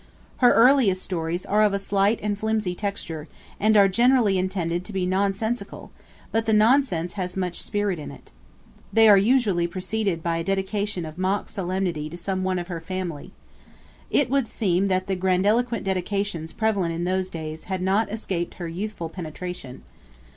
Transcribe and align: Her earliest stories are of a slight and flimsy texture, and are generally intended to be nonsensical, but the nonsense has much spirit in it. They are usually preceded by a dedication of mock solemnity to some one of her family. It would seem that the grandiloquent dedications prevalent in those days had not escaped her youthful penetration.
Her 0.37 0.51
earliest 0.53 0.99
stories 1.03 1.45
are 1.45 1.61
of 1.61 1.75
a 1.75 1.77
slight 1.77 2.19
and 2.23 2.35
flimsy 2.35 2.73
texture, 2.73 3.27
and 3.59 3.77
are 3.77 3.87
generally 3.87 4.39
intended 4.39 4.83
to 4.85 4.93
be 4.93 5.05
nonsensical, 5.05 5.91
but 6.31 6.47
the 6.47 6.53
nonsense 6.53 7.13
has 7.13 7.37
much 7.37 7.61
spirit 7.61 7.99
in 7.99 8.09
it. 8.09 8.31
They 8.91 9.07
are 9.07 9.15
usually 9.19 9.67
preceded 9.67 10.23
by 10.23 10.37
a 10.37 10.43
dedication 10.43 11.05
of 11.05 11.19
mock 11.19 11.49
solemnity 11.49 12.09
to 12.09 12.17
some 12.17 12.43
one 12.43 12.57
of 12.57 12.67
her 12.67 12.81
family. 12.81 13.31
It 14.09 14.27
would 14.31 14.47
seem 14.47 14.87
that 14.87 15.05
the 15.05 15.15
grandiloquent 15.15 15.83
dedications 15.83 16.51
prevalent 16.51 16.95
in 16.95 17.03
those 17.03 17.29
days 17.29 17.65
had 17.65 17.83
not 17.83 18.11
escaped 18.11 18.55
her 18.55 18.67
youthful 18.67 19.07
penetration. 19.07 19.83